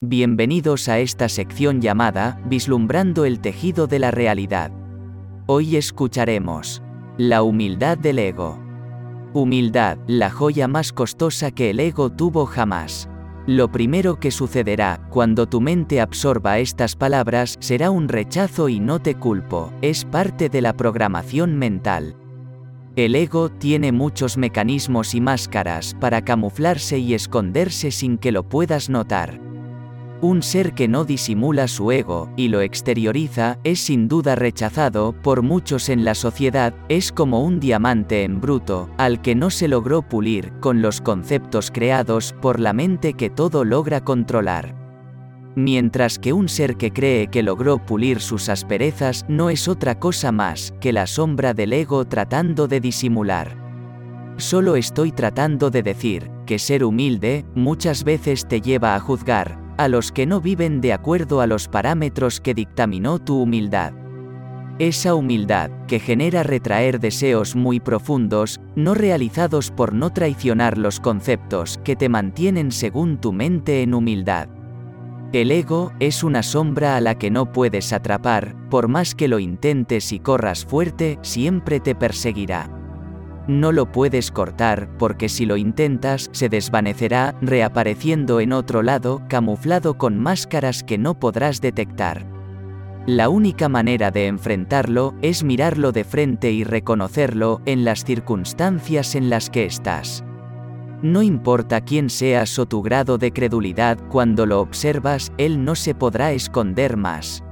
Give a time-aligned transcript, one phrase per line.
[0.00, 4.70] Bienvenidos a esta sección llamada Vislumbrando el tejido de la realidad.
[5.46, 6.84] Hoy escucharemos
[7.16, 8.60] La humildad del ego.
[9.34, 13.08] Humildad, la joya más costosa que el ego tuvo jamás.
[13.48, 19.00] Lo primero que sucederá, cuando tu mente absorba estas palabras, será un rechazo y no
[19.00, 22.14] te culpo, es parte de la programación mental.
[22.94, 28.90] El ego tiene muchos mecanismos y máscaras para camuflarse y esconderse sin que lo puedas
[28.90, 29.47] notar.
[30.20, 35.42] Un ser que no disimula su ego y lo exterioriza es sin duda rechazado por
[35.42, 40.02] muchos en la sociedad, es como un diamante en bruto, al que no se logró
[40.02, 44.74] pulir con los conceptos creados por la mente que todo logra controlar.
[45.54, 50.32] Mientras que un ser que cree que logró pulir sus asperezas no es otra cosa
[50.32, 53.56] más que la sombra del ego tratando de disimular.
[54.36, 59.88] Solo estoy tratando de decir que ser humilde muchas veces te lleva a juzgar, a
[59.88, 63.94] los que no viven de acuerdo a los parámetros que dictaminó tu humildad.
[64.78, 71.80] Esa humildad, que genera retraer deseos muy profundos, no realizados por no traicionar los conceptos
[71.82, 74.48] que te mantienen según tu mente en humildad.
[75.32, 79.38] El ego es una sombra a la que no puedes atrapar, por más que lo
[79.38, 82.77] intentes y corras fuerte, siempre te perseguirá.
[83.48, 89.96] No lo puedes cortar porque si lo intentas se desvanecerá, reapareciendo en otro lado, camuflado
[89.96, 92.26] con máscaras que no podrás detectar.
[93.06, 99.30] La única manera de enfrentarlo es mirarlo de frente y reconocerlo en las circunstancias en
[99.30, 100.22] las que estás.
[101.00, 105.94] No importa quién seas o tu grado de credulidad, cuando lo observas, él no se
[105.94, 107.42] podrá esconder más.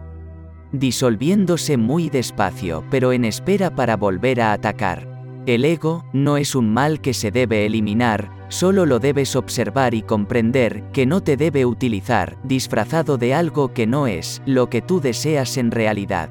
[0.72, 5.15] Disolviéndose muy despacio, pero en espera para volver a atacar.
[5.46, 10.02] El ego no es un mal que se debe eliminar, solo lo debes observar y
[10.02, 15.00] comprender que no te debe utilizar, disfrazado de algo que no es lo que tú
[15.00, 16.30] deseas en realidad.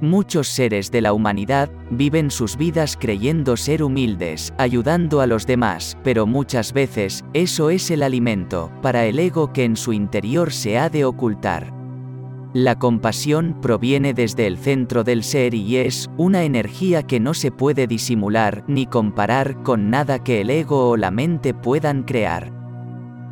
[0.00, 5.96] Muchos seres de la humanidad viven sus vidas creyendo ser humildes, ayudando a los demás,
[6.02, 10.76] pero muchas veces, eso es el alimento para el ego que en su interior se
[10.76, 11.73] ha de ocultar.
[12.54, 17.50] La compasión proviene desde el centro del ser y es una energía que no se
[17.50, 22.52] puede disimular ni comparar con nada que el ego o la mente puedan crear.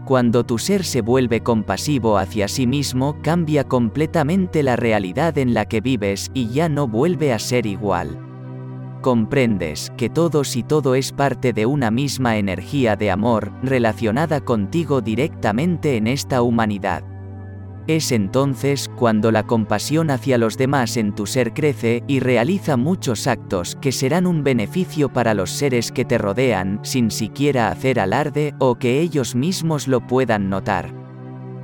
[0.07, 5.67] Cuando tu ser se vuelve compasivo hacia sí mismo, cambia completamente la realidad en la
[5.67, 8.19] que vives y ya no vuelve a ser igual.
[9.03, 15.01] Comprendes que todos y todo es parte de una misma energía de amor, relacionada contigo
[15.01, 17.12] directamente en esta humanidad.
[17.89, 23.27] Es entonces cuando la compasión hacia los demás en tu ser crece y realiza muchos
[23.27, 28.55] actos que serán un beneficio para los seres que te rodean sin siquiera hacer alarde
[28.61, 30.95] o que ellos mismos lo puedan notar.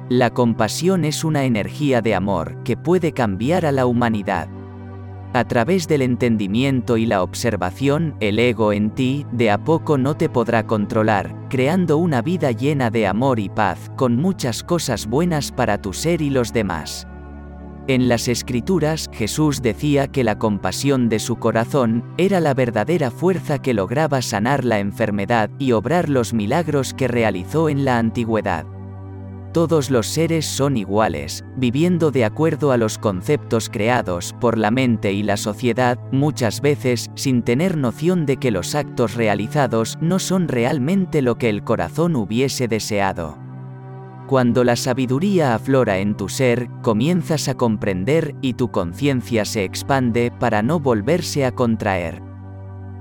[0.09, 4.49] La compasión es una energía de amor que puede cambiar a la humanidad.
[5.35, 10.17] A través del entendimiento y la observación, el ego en ti, de a poco no
[10.17, 15.53] te podrá controlar, creando una vida llena de amor y paz, con muchas cosas buenas
[15.53, 17.07] para tu ser y los demás.
[17.89, 23.61] En las escrituras, Jesús decía que la compasión de su corazón era la verdadera fuerza
[23.61, 28.67] que lograba sanar la enfermedad y obrar los milagros que realizó en la antigüedad.
[29.59, 35.13] Todos los seres son iguales, viviendo de acuerdo a los conceptos creados por la mente
[35.13, 40.47] y la sociedad, muchas veces sin tener noción de que los actos realizados no son
[40.47, 43.37] realmente lo que el corazón hubiese deseado.
[44.29, 50.31] Cuando la sabiduría aflora en tu ser, comienzas a comprender y tu conciencia se expande
[50.39, 52.28] para no volverse a contraer.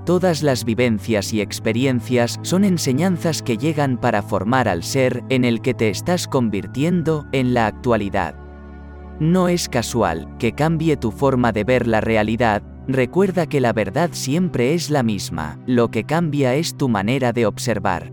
[0.08, 5.60] Todas las vivencias y experiencias son enseñanzas que llegan para formar al ser en el
[5.60, 8.34] que te estás convirtiendo en la actualidad.
[9.20, 14.08] No es casual que cambie tu forma de ver la realidad, recuerda que la verdad
[14.12, 18.10] siempre es la misma, lo que cambia es tu manera de observar.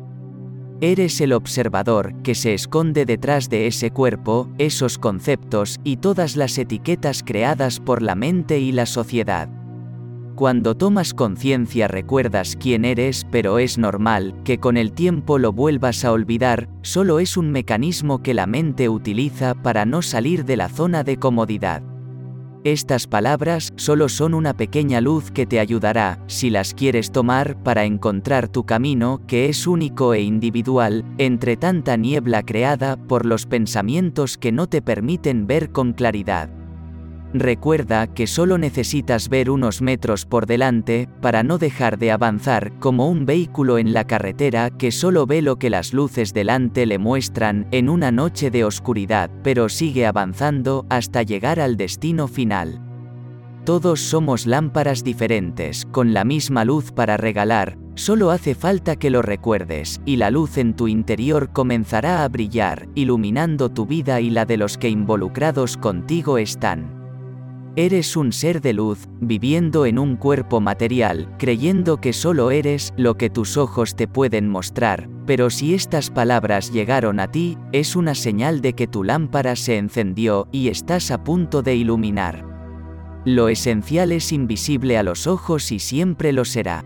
[0.81, 6.57] Eres el observador que se esconde detrás de ese cuerpo, esos conceptos y todas las
[6.57, 9.47] etiquetas creadas por la mente y la sociedad.
[10.35, 16.03] Cuando tomas conciencia recuerdas quién eres, pero es normal que con el tiempo lo vuelvas
[16.03, 20.67] a olvidar, solo es un mecanismo que la mente utiliza para no salir de la
[20.67, 21.83] zona de comodidad.
[22.65, 27.85] Estas palabras solo son una pequeña luz que te ayudará, si las quieres tomar, para
[27.85, 34.37] encontrar tu camino, que es único e individual, entre tanta niebla creada por los pensamientos
[34.37, 36.49] que no te permiten ver con claridad.
[37.39, 43.09] Recuerda que solo necesitas ver unos metros por delante, para no dejar de avanzar, como
[43.09, 47.67] un vehículo en la carretera que solo ve lo que las luces delante le muestran,
[47.71, 52.81] en una noche de oscuridad, pero sigue avanzando, hasta llegar al destino final.
[53.65, 59.23] Todos somos lámparas diferentes, con la misma luz para regalar, solo hace falta que lo
[59.23, 64.45] recuerdes, y la luz en tu interior comenzará a brillar, iluminando tu vida y la
[64.45, 66.94] de los que involucrados contigo están.
[67.77, 73.17] Eres un ser de luz, viviendo en un cuerpo material, creyendo que solo eres lo
[73.17, 78.15] que tus ojos te pueden mostrar, pero si estas palabras llegaron a ti, es una
[78.15, 82.45] señal de que tu lámpara se encendió y estás a punto de iluminar.
[83.25, 86.85] Lo esencial es invisible a los ojos y siempre lo será.